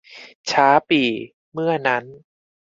[0.51, 1.09] ช้าปี่
[1.53, 2.03] เมื่อนั้น